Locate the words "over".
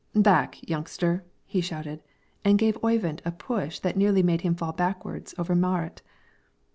5.37-5.53